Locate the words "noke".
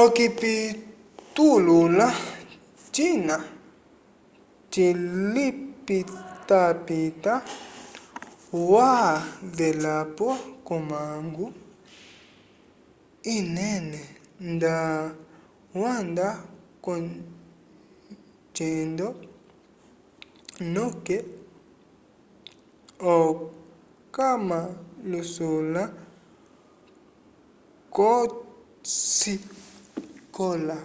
20.74-21.16